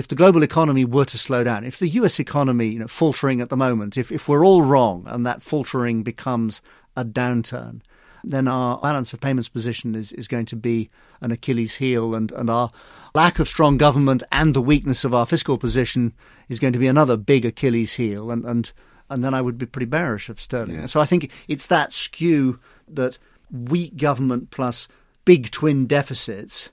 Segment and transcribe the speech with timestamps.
[0.00, 3.42] If the global economy were to slow down, if the US economy, you know, faltering
[3.42, 6.62] at the moment, if, if we're all wrong and that faltering becomes
[6.96, 7.82] a downturn,
[8.24, 10.88] then our balance of payments position is, is going to be
[11.20, 12.70] an Achilles heel and, and our
[13.14, 16.14] lack of strong government and the weakness of our fiscal position
[16.48, 18.72] is going to be another big Achilles heel and, and
[19.10, 20.76] and then I would be pretty bearish of sterling.
[20.76, 20.92] Yes.
[20.92, 23.18] So I think it's that skew that
[23.50, 24.88] weak government plus
[25.26, 26.70] big twin deficits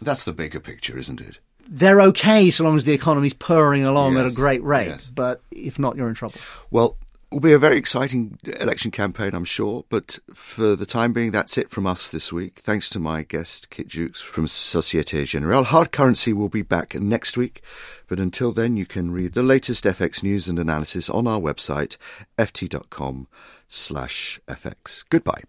[0.00, 1.40] That's the bigger picture, isn't it?
[1.70, 4.88] They're okay so long as the economy's purring along at a great rate.
[4.88, 5.10] yes.
[5.14, 6.36] But if not, you're in trouble.
[6.70, 6.96] Well,
[7.30, 9.84] it will be a very exciting election campaign, I'm sure.
[9.90, 12.58] But for the time being, that's it from us this week.
[12.60, 15.64] Thanks to my guest, Kit Juckes from Societe Generale.
[15.64, 17.62] Hard Currency will be back next week.
[18.06, 21.98] But until then, you can read the latest FX news and analysis on our website,
[22.38, 23.28] ft.com
[23.68, 25.04] slash FX.
[25.10, 25.42] Goodbye.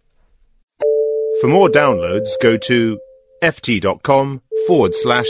[1.40, 3.00] For more downloads, go to
[3.42, 5.30] ft.com forward slash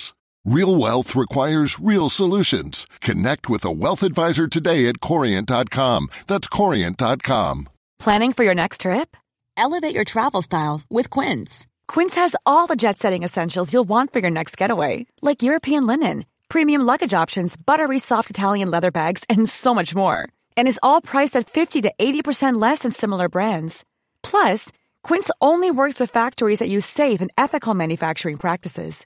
[0.43, 2.87] Real wealth requires real solutions.
[2.99, 6.09] Connect with a wealth advisor today at Corient.com.
[6.25, 7.69] That's Corient.com.
[7.99, 9.15] Planning for your next trip?
[9.55, 11.67] Elevate your travel style with Quince.
[11.87, 15.85] Quince has all the jet setting essentials you'll want for your next getaway, like European
[15.85, 20.27] linen, premium luggage options, buttery soft Italian leather bags, and so much more.
[20.57, 23.85] And is all priced at 50 to 80% less than similar brands.
[24.23, 24.71] Plus,
[25.03, 29.05] Quince only works with factories that use safe and ethical manufacturing practices.